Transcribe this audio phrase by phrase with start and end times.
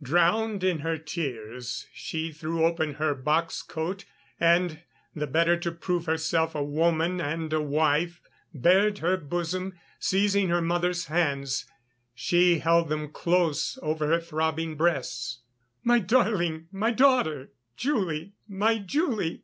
[0.00, 4.04] Drowned in her tears, she threw open her box coat
[4.38, 4.78] and,
[5.12, 8.20] the better to prove herself a woman and a wife,
[8.54, 11.64] bared her bosom; seizing her mother's hands,
[12.14, 15.40] she held them close over her throbbing breasts.
[15.82, 19.42] "My darling, my daughter, Julie, my Julie!"